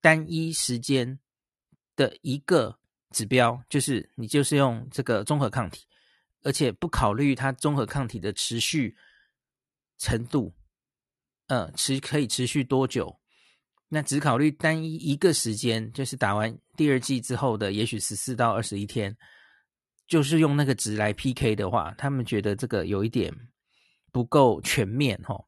[0.00, 1.18] 单一时间
[1.94, 2.78] 的一个
[3.10, 5.84] 指标，就是你就是用这个中和抗体，
[6.42, 8.96] 而且不考虑它中和抗体的持续
[9.98, 10.54] 程度，
[11.48, 13.20] 呃，持可以持续多久。
[13.88, 19.16] 那只考虑单一一个时间，就是打完第二剂之后的，也许十四到二十一天，
[20.08, 23.32] 就是用那个值来 PK 的话，他们觉得这个有一点
[24.10, 25.44] 不够全面齁。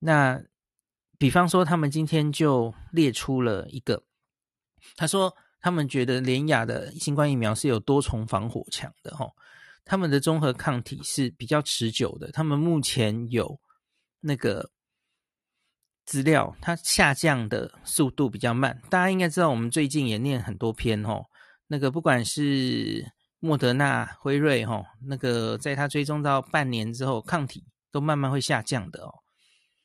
[0.00, 0.42] 那
[1.16, 4.02] 比方说，他们今天就列出了一个，
[4.96, 9.30] 他说他们觉得联雅的新冠疫苗是有多重防火墙的哈，
[9.88, 13.58] 他们的综合抗体是比较持久的，他们目前有
[14.20, 14.70] 那个
[16.04, 18.78] 资料，它下降的速度比较慢。
[18.90, 21.24] 大家应该知道，我们最近也念很多篇哦，
[21.66, 29.14] 那个不管是莫德纳、辉瑞哈，那个在它追踪到半年之后，抗体都慢慢会下降的哦。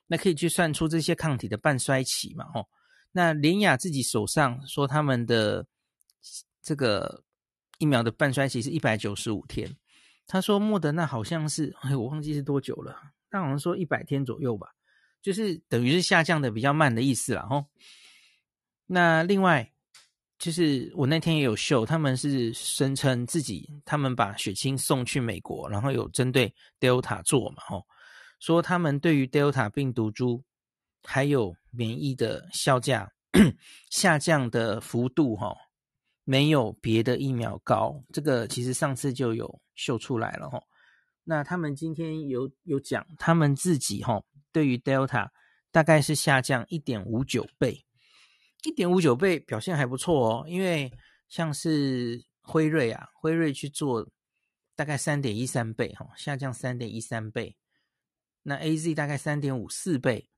[0.08, 2.46] 那可以去算出这些抗体的半衰期嘛？
[2.54, 2.68] 哦，
[3.14, 5.66] 那联雅自己手上说他们的
[6.62, 7.24] 这个
[7.78, 9.74] 疫苗的半衰期是一百九十五天，
[10.28, 12.96] 他说莫德纳好像是，哎，我忘记是多久了，
[13.30, 14.70] 但好像说一百天左右吧，
[15.22, 17.48] 就是等于是下降的比较慢的意思啦。
[17.50, 17.66] 哦，
[18.86, 19.72] 那另外
[20.40, 27.64] 就是我那天也有秀，他们是声称自己他们把血清送去美国，然后有针对 Delta 做嘛？
[27.70, 27.86] 哦。
[28.40, 30.44] 说他们对于 Delta 病毒株
[31.06, 33.10] 还有免疫的效价
[33.90, 35.56] 下降的幅度哈，
[36.26, 38.04] 没有别的疫苗高。
[38.12, 40.62] 这个其实上次就有秀出来了哈。
[41.24, 45.30] 那他们今天有有讲，他们自己哈对于 Delta
[45.72, 47.86] 大概是下降一点五九倍，
[48.64, 50.46] 一点五九倍表现还不错哦。
[50.48, 50.92] 因为
[51.30, 54.10] 像是辉瑞啊，辉瑞去做
[54.76, 57.56] 大概三点一三倍哈，下降三点一三倍。
[58.46, 60.30] 那 AZ 大概三点五四倍，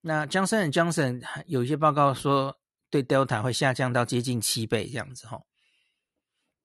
[0.00, 5.42] 那 Johnson & Johnson 有一些报告说对 Delta 会下降到接近七倍这样子哈，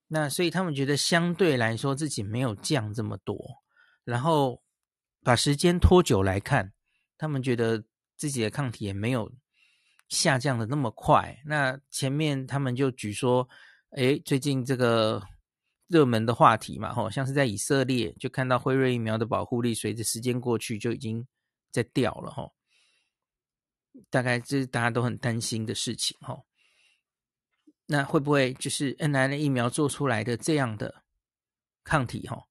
[0.09, 3.39] 那所以他们觉得相对来说自己没有降这么多，
[4.03, 4.61] 然后
[5.23, 6.73] 把时间拖久来看，
[7.17, 7.81] 他们觉得
[8.17, 9.31] 自己的抗体也没有
[10.09, 11.41] 下降的那么快。
[11.45, 13.47] 那前面他们就举说，
[13.91, 15.23] 诶，最近这个。
[15.91, 21.27] 热门的话题嘛，吼，像是在以色列就看到辉瑞疫苗的保护力随着时间过去就已经
[21.71, 22.53] 在掉了，吼，
[24.11, 26.45] 大概这是大家都很担心的事情，吼。
[27.89, 31.03] 那会不会就是 mRNA 疫苗做出来的这样的
[31.83, 32.43] 抗体，吼，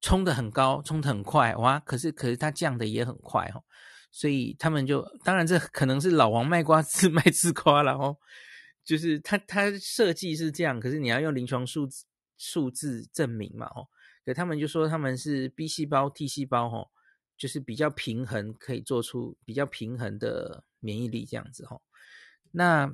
[0.00, 1.80] 冲得很高，冲得很快，哇！
[1.80, 3.64] 可是可是它降的也很快，吼，
[4.10, 8.18] 所以他们就当然这可能是老王卖瓜自 卖自夸了，哦，
[8.84, 12.04] 就是他他设计是这样，可是你要用临床数字。
[12.38, 13.86] 数字证明嘛，哦，
[14.24, 16.90] 可，他们就说他们是 B 细胞、T 细胞，哦，
[17.36, 21.80] 就是比较平衡，可以做出比较平衡的免疫力这样子，哦。
[22.50, 22.92] 那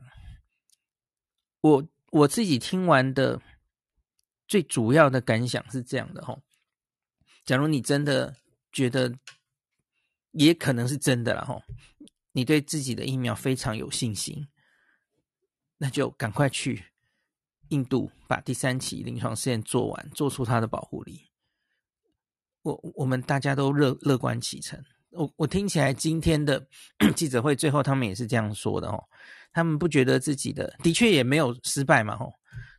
[1.61, 3.40] 我我自己听完的
[4.47, 6.42] 最主要的感想是这样的，哦，
[7.44, 8.37] 假如你真的
[8.73, 9.14] 觉得
[10.33, 11.62] 也可能是真的了，哦，
[12.33, 14.49] 你对自己的疫苗非常有信心，
[15.79, 16.85] 那就赶快去。
[17.71, 21.29] 印度把第三期临床试验做完，做出它的保护力，
[22.62, 24.83] 我我们大家都乐乐观其成。
[25.11, 26.66] 我我听起来今天的
[27.14, 29.05] 记者会最后他们也是这样说的哦，
[29.53, 32.33] 他们不觉得自己的的确也没有失败嘛吼。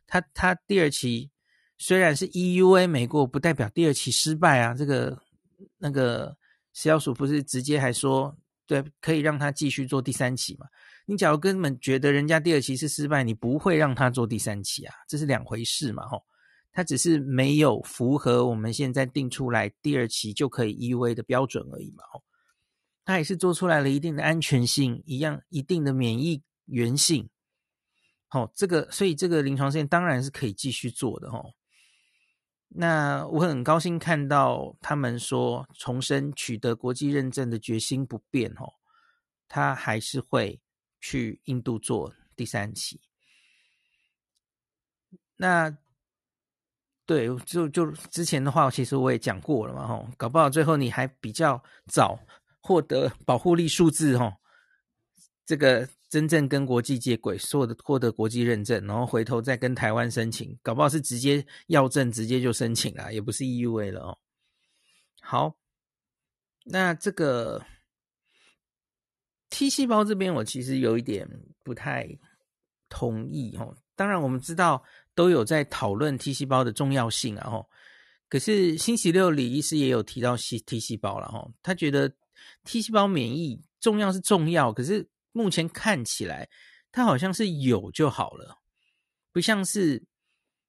[0.06, 1.30] 他他第二期
[1.78, 4.74] 虽然是 EUA 没过，不代表第二期失败啊。
[4.74, 5.18] 这个
[5.78, 6.36] 那个
[6.72, 10.66] 食药署不是直接还说对，可以让他继续做第三期嘛？
[11.06, 16.24] 你假如根本觉得人家第二期是失败，你不会让他做第三期啊，这是两回事嘛，吼，
[16.70, 22.22] 他只是没有符合我们现在定出来第二期就可以 EUA 的标准而已嘛，吼，
[23.04, 27.28] 他也是做出来了一定的安全性，一样一定的免疫原性，
[28.28, 31.52] 好，这个所以这个临床试验当然是可以继续做的，哦，
[32.68, 38.72] 那我很高兴看到他们说重申取得国际认证的决心不变，哦，
[39.46, 40.60] 他还是会。
[41.02, 43.00] 去印度做第三期，
[45.34, 45.74] 那
[47.06, 52.20] 对，就就之前的话，其实我也讲过了嘛，吼，搞不好最后你还比较早
[52.60, 54.30] 获得保护力数字，吼，
[55.50, 64.18] 这个真正跟国际接轨，获得获得国际认证，然后回头再跟台湾申请，搞不好是直接药证直接就申请了，也不是 EUA 了哦。
[65.20, 65.56] 好，
[66.66, 67.60] 那这个。
[69.48, 71.28] T 细胞这边，我其实有一点
[71.64, 72.08] 不太
[72.88, 73.76] 同意哦。
[73.96, 74.80] 当然，我们知道
[75.16, 77.50] 都有在讨论 T 细胞的重要性啊。
[77.50, 77.68] 吼，
[78.28, 81.50] 可是星期六李医师也有提到 T 细胞了哈。
[81.64, 82.08] 他觉得
[82.62, 86.48] T 细胞免疫重要是重要，可是目前看起来
[86.92, 88.58] 它好像是有就好了，
[89.32, 90.02] 不像是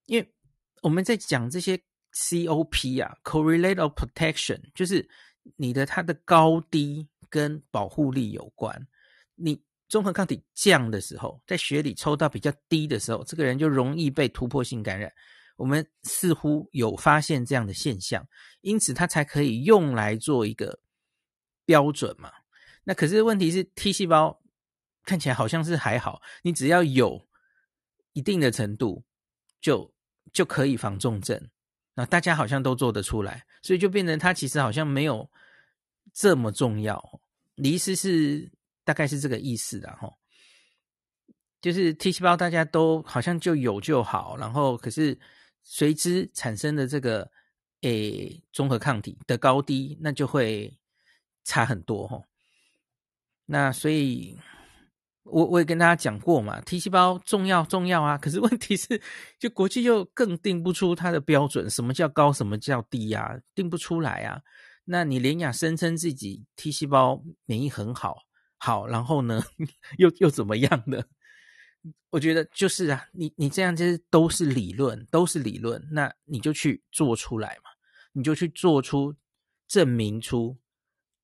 [0.06, 0.34] 因为
[0.82, 1.80] 我们在讲这些
[2.14, 5.10] COP 啊，Correlate of Protection，就是
[5.56, 7.08] 你的它的高低。
[7.32, 8.86] 跟保护力有关，
[9.36, 9.58] 你
[9.88, 15.10] 综合抗体降的时候，在血里抽到比较低的时候，这个人就容易被突破性感染。
[15.56, 18.28] 我们似乎有发现这样的现象，
[18.60, 20.78] 因此它才可以用来做一个
[21.66, 22.30] 标准嘛。
[22.84, 24.38] 那可是问题是 T 细胞
[25.04, 27.28] 看起来好像是还好，你只要有
[28.14, 29.04] 一定的程度，
[29.60, 29.94] 就
[30.32, 31.50] 就可以防重症。
[31.96, 35.30] 那大家好像都做得出来，所以就变成它其实好像没有
[36.14, 37.22] 这么重要。
[37.56, 38.52] 李医师是
[38.84, 40.14] 大概是这个意思的哈，
[41.62, 45.20] 就是 T 细胞大家都好像就有就好，然后可是
[45.64, 47.30] 随之产生的这个
[47.82, 50.78] 诶综合抗体的高低，那就会
[51.44, 52.22] 差很多哈。
[53.46, 54.38] 那所以。
[55.24, 59.00] 我我也跟大家讲过嘛，T 细胞重要重要啊，可是问题是，
[59.38, 64.42] 就国际又更定不出它的标准，什么叫高，什么叫低啊，定不出来啊。
[64.86, 68.18] 那你连亚声称自己 T 细胞免疫很好，
[68.58, 69.44] 好，然后呢，
[70.00, 71.04] 又又怎么样呢？
[72.10, 77.70] 我觉得就是啊，你你这样其实都是理论，都是理论，那你就去做出来嘛，
[78.14, 79.16] 你就去做出
[79.68, 80.58] 证明出，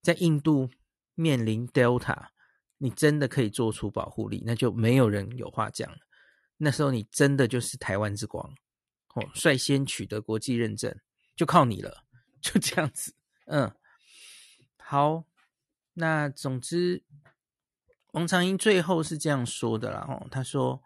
[0.04, 0.70] 在印度
[1.16, 2.28] 面临 Delta。
[2.78, 5.97] 你真的可以做出保护力，那就没有人有话讲了。
[6.57, 8.43] 那时候你真的就是台湾之光，
[9.15, 10.95] 哦，率先取得国际认证，
[11.36, 12.03] 就靠你了，
[12.41, 13.13] 就这样子。
[13.45, 13.71] 嗯，
[14.78, 15.23] 好，
[15.93, 17.03] 那总之，
[18.11, 20.82] 王长英最后是这样说的啦，哦，他说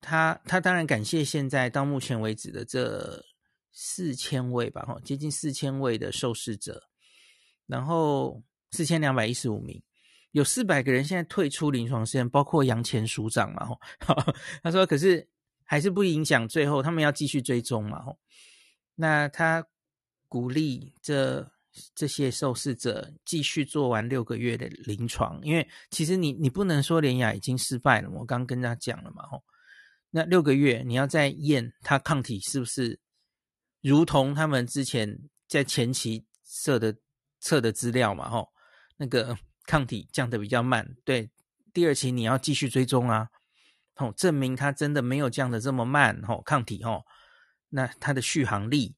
[0.00, 3.24] 他他当然感谢现在到目前为止的这
[3.72, 6.88] 四千位吧，哦，接近四千位的受试者，
[7.66, 9.82] 然后四千两百一十五名。
[10.38, 13.66] 有四百个人现在退出临床试验，包括杨前署长嘛？
[13.66, 13.76] 吼，
[14.62, 15.28] 他说，可是
[15.64, 18.00] 还是不影响最后他们要继续追踪嘛？
[18.04, 18.16] 吼，
[18.94, 19.66] 那他
[20.28, 21.50] 鼓励这
[21.92, 29.26] 这些受试者继续做完六个月的临床，因为其实你你不能说联雅已经失败了，我刚刚跟他讲了嘛？
[29.26, 29.42] 吼，
[30.10, 33.00] 那六个月你要再验他抗体是不是
[33.80, 35.18] 如同他们之前
[35.48, 36.96] 在前期测的
[37.40, 38.30] 测的资料嘛？
[38.30, 38.52] 吼，
[38.98, 39.36] 那个。
[39.68, 41.30] 抗体降得比较慢，对，
[41.74, 43.28] 第二期你要继续追踪啊，
[43.96, 47.04] 哦，证明它真的没有降得这么慢，吼，抗体吼，
[47.68, 48.96] 那它的续航力。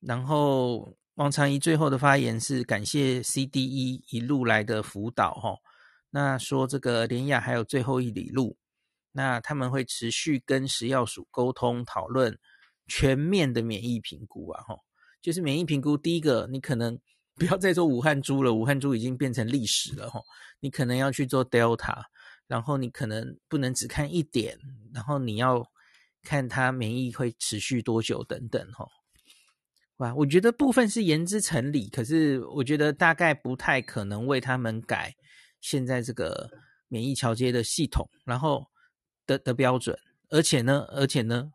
[0.00, 5.60] 然后王长怡最后的发言是感谢 CDE 一路来的辅导，吼，
[6.10, 8.58] 那说这个联亚还有最后一里路，
[9.12, 12.38] 那他们会持续跟食药署沟通讨论
[12.86, 14.82] 全面的免疫评估啊，吼，
[15.22, 17.00] 就是免疫评估，第一个你可能。
[17.36, 20.24] 不要再做武汉株了，武汉株已经变成历史了吼。
[20.60, 22.02] 你可能要去做 Delta，
[22.46, 24.58] 然后你可能不能只看一点，
[24.94, 25.62] 然后你要
[26.22, 28.88] 看它免疫会持续多久等等吼。
[29.98, 35.14] 哇，我觉得部分是言之成理，可是我觉得大概不太可能为他们改
[35.60, 36.50] 现在这个
[36.88, 38.64] 免疫桥接的系统，然后
[39.26, 39.98] 的的标准，
[40.30, 41.52] 而且呢，而且呢。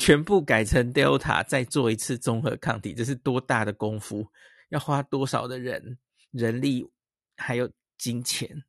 [0.00, 4.26] 全部改成 Delta，再做一次综合抗体，这是多大的功夫？
[4.70, 5.98] 要花多少的人、
[6.30, 6.88] 人力
[7.36, 8.64] 还有金钱？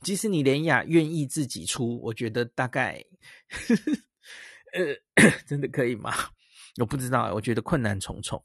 [0.00, 3.04] 即使你连雅愿意自己出，我觉得大概，
[3.48, 3.92] 呵呵
[4.74, 6.12] 呃， 真的可以吗？
[6.80, 8.42] 我不知道，我觉得困难重重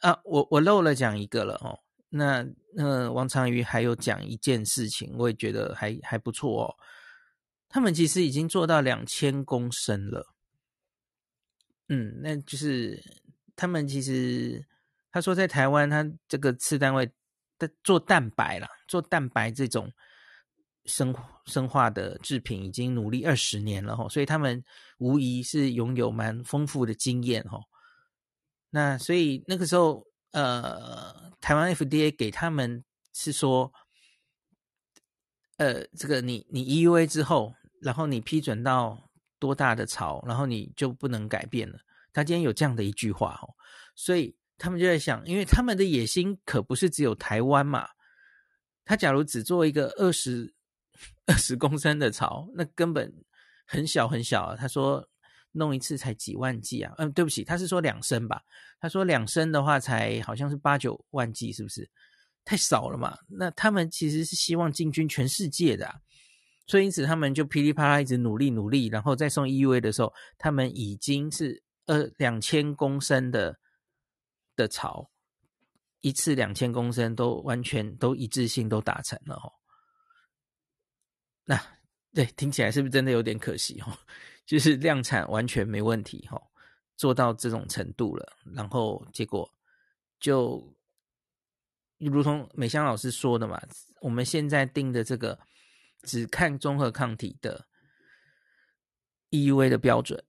[0.00, 0.18] 啊！
[0.24, 1.78] 我我漏了讲一个了哦。
[2.08, 2.44] 那
[2.74, 6.74] 那王长瑜还有讲一件事情，我也觉得还还不错哦。
[7.68, 10.34] 他们其实已经做到两千公升了，
[11.92, 13.02] 嗯，那就是
[13.54, 14.64] 他们其实
[15.10, 17.10] 他说在台湾，他这个次单位
[17.58, 19.92] 的做蛋白啦，做蛋白这种
[20.84, 21.14] 生
[21.46, 24.64] 生化的制品已经努力二十年了哈，所以他们
[24.98, 27.60] 无疑是拥有蛮丰富的经验哈。
[28.70, 33.72] 那所以那个时候，呃，台湾 FDA 给他们是说，
[35.56, 37.52] 呃，这个你你 EUA 之后。
[37.82, 39.09] 然后你批准到
[39.40, 41.80] 多大的潮，然后你就不能改变了。
[42.12, 43.50] 他今天有这样的一句话哦，
[43.96, 47.88] 所以他们就在想，因为他们的野心可不是只有台湾嘛。
[48.84, 50.52] 他假如只做一个二十
[51.26, 53.12] 二十公升的槽，那根本
[53.64, 54.56] 很小很小啊。
[54.56, 55.08] 他说
[55.52, 58.42] 弄一次才几万剂啊，嗯，对不起，他是说两升吧。
[58.80, 61.88] 他说两升的话才好像是八九万剂，是不是？
[62.44, 63.16] 太少了嘛。
[63.28, 65.94] 那他们其实是希望进军全世界的啊。
[66.70, 73.58] 所以因此他们就噼里啪啦一直努力努力，然后再送 EUA 的时候，他们已经是呃两千公升的
[74.54, 75.10] 的槽，
[76.00, 79.50] 一次两千公升都完全都一致性都达成了哦。
[81.44, 81.60] 那
[82.14, 83.98] 对，听起来是不是真的有点可惜哦？
[84.46, 86.40] 就是量产完全没问题哈，
[86.96, 89.50] 做到这种程度了，然后结果
[90.20, 90.72] 就
[91.98, 93.60] 如同美香老师说的嘛，
[94.00, 95.36] 我们现在定的这个。
[96.02, 97.66] 只看综合抗体的
[99.30, 100.24] EUA 的标准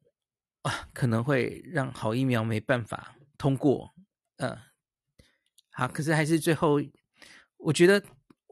[0.62, 3.94] 啊，可能会让好疫苗没办法通过。
[4.38, 4.58] 呃，
[5.72, 6.82] 好，可是还是最后，
[7.58, 8.04] 我觉得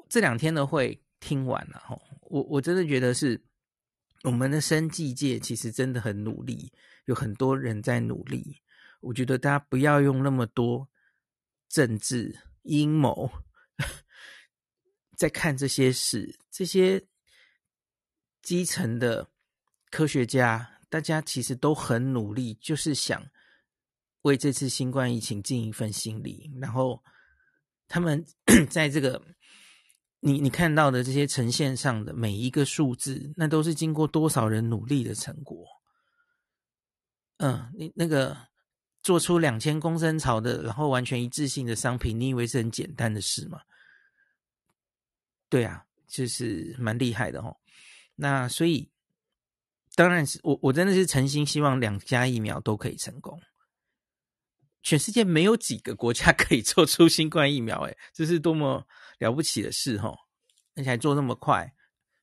[0.08, 3.42] 这两天的会听完了哈，我我真的觉得是
[4.24, 6.72] 我们的生计界其实真的很努力，
[7.06, 8.62] 有很多人在努力。
[9.02, 10.90] 我觉得大家不要用那么多
[11.68, 13.32] 政治阴谋
[15.20, 17.04] 在看这些事，这些
[18.42, 19.28] 基层的
[19.92, 23.22] 科学家，大家其实都很努力，就是想
[24.22, 26.50] 为这次新冠疫情尽一份心力。
[26.62, 27.04] 然后
[27.90, 28.26] 他们
[28.72, 29.22] 在这个
[30.22, 35.68] 你你看到的这些呈现上的每一个数字，那都是经过多少人努力的成果。
[37.40, 38.48] 嗯，你那个。
[39.02, 43.62] 做出两千公升槽的，然后完全一致性的商品，你以为是很简单的事吗？
[45.50, 47.58] 对啊，就是蛮厉害的哦。
[48.16, 48.90] 那所以，
[49.96, 53.40] 当然是我，我真的是诚心希望两家疫苗都可以成功。
[54.82, 58.86] 全世界没有几个国家 可以做出新冠疫苗，诶，这是多么
[59.18, 60.16] 了不起的事哦，
[60.76, 61.74] 而且还做那么快。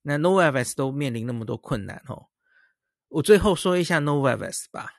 [0.03, 2.29] 那 Novavax 都面临那么多困难哦。
[3.09, 4.91] 我最后说一下 Novavax 吧。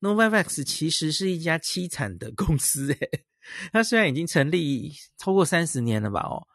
[0.00, 3.24] Novavax 其实是一家凄惨的公司，诶，
[3.72, 6.46] 它虽然已经成立超过三十年了吧，哦，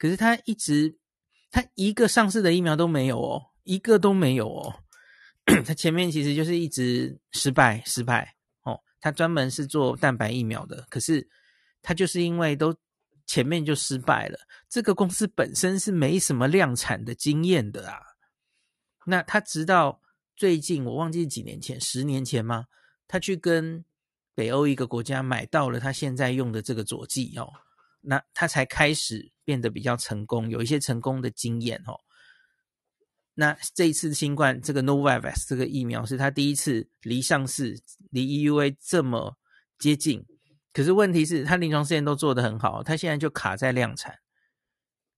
[0.00, 0.96] 可是它一直，
[1.50, 4.74] 它一个上市的疫苗都没有哦，一个都没有哦，
[5.66, 11.28] 它前面其实就是一直失败，失败，哦，它专门是做蛋白疫苗的，可是
[11.82, 12.74] 它就是因为都
[13.26, 14.38] 前面就失败了，
[14.70, 18.00] 这个公司本身是没什么量产的经验的啊，
[19.04, 20.00] 那他直到。
[20.36, 22.64] 最近我忘记几年前，十年前吗？
[23.06, 23.84] 他去跟
[24.34, 27.52] 北欧一个国家买到了他现在用的这个佐剂哦，
[28.00, 32.00] 那他才开始变得比较成功，有一些成功的经验哦。
[33.34, 37.80] 那这一次新冠这个 Novavax 这个疫苗是他第一次离上市，
[38.10, 39.38] 离 EUA 这么
[39.78, 40.26] 接近，
[40.72, 44.18] 可是问题是，他临床试验都做得很好，他现在就卡在量产。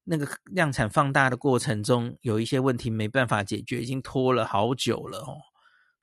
[0.05, 5.39] 那个量产放大的过程中，有一些问题没办法解决，已经拖了好久了哦。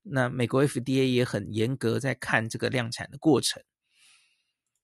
[0.03, 3.61] 那美国 FDA 也很严格在看这个量产的过程。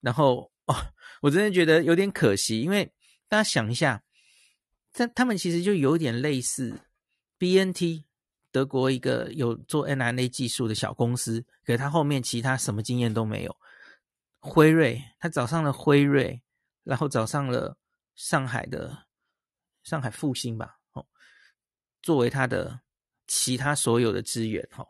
[0.02, 2.92] 然后哦，我真的觉得有点可惜，因为
[3.28, 4.04] 大家想一下，
[4.94, 6.80] 他他们其实就有点类似
[7.38, 8.04] BNT
[8.52, 13.56] 德国一个有做 N R N A 技术的小公司，可是他后面其他什么经验都没有。
[14.40, 16.42] 辉瑞他找上了辉瑞，
[16.84, 17.78] 然后找上了
[18.16, 19.06] 上海的。
[19.86, 21.06] 上海复星吧，哦，
[22.02, 22.80] 作为他的
[23.28, 24.84] 其他所有的资源，哈，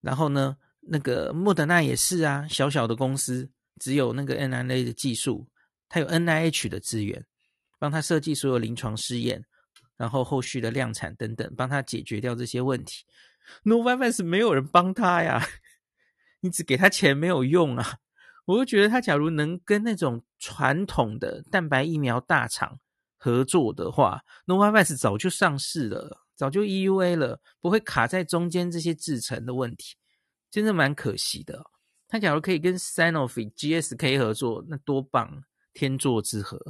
[0.00, 5.48] 然后呢，那个莫德纳也是啊，小小的公司，只有那个 mRNA 的技术，
[5.88, 7.24] 它有 NIH 的资源，
[7.78, 9.44] 帮他设计所有临床试验，
[9.96, 13.04] 然后后续的量产等等，帮他解决掉这些问题。
[13.64, 15.46] Novavax 没有人帮他呀，
[16.40, 17.98] 你只给他钱没有用啊！
[18.46, 22.78] 我就觉得他假如能跟那种传统的蛋白疫苗大厂。
[23.24, 29.94] 合作的话，Novavax 早就上市了，早就 EUA 了，不会卡在中间这些制程的问题，
[30.50, 31.70] 真的蛮可惜的。
[32.12, 36.60] 他假如可以跟 Sanofi、GSK 合作，那多棒，天作之合。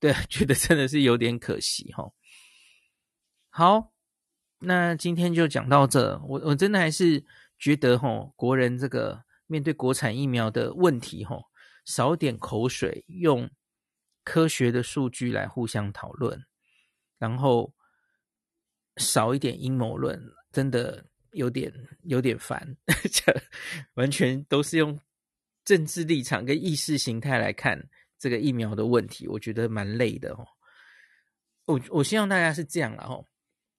[0.00, 2.10] 对， 觉得真的是有点可惜哈。
[3.50, 3.92] 好，
[4.58, 6.20] 那今天就讲到这。
[6.26, 7.24] 我我真的还是
[7.56, 11.36] 觉得哈，国人这个面对国产疫苗的问题哈，
[11.84, 13.48] 少点口水用。
[14.24, 16.44] 科学的数据来互相讨论，
[17.18, 17.74] 然后
[18.96, 21.72] 少一点阴谋论，真的有点
[22.04, 22.76] 有点烦。
[23.10, 23.42] 这
[23.94, 24.98] 完全都是用
[25.64, 30.46] 政治立场跟意识形态来看这个疫苗的问题，我觉得蛮累的哦。
[31.64, 33.26] 我我希望大家是这样了哦，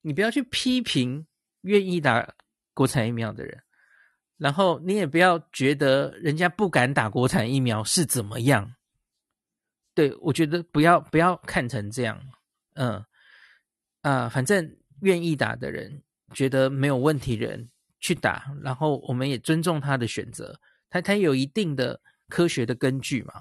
[0.01, 1.27] 你不要去批评
[1.61, 2.33] 愿意打
[2.73, 3.61] 国产疫苗的人，
[4.37, 8.75] 然后你也不要觉得人家不敢打国产疫苗是怎么样。
[9.93, 12.19] 对，我觉得不要不要看成这样，
[12.73, 13.05] 嗯
[14.01, 17.69] 啊、反正愿意打的人，觉得没有问题人
[17.99, 20.59] 去打，然后我们也尊重他的选择，
[20.89, 23.33] 他他有一定的科学的根据嘛。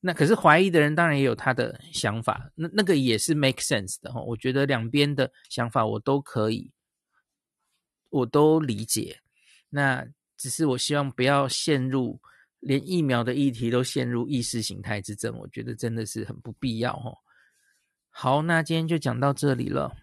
[0.00, 4.20] 那可是怀疑的人当然也有他的想法，那那个也是 make sense 的哈。
[4.20, 6.72] 我觉得两边的想法我都可以，
[8.10, 9.20] 我都理解。
[9.68, 12.20] 那只是我希望不要陷入。
[12.60, 17.16] 连疫苗的议题都陷入意识形态之争，我觉得真的是很不必要哦。
[18.10, 19.96] 好，那今天就讲到这里了。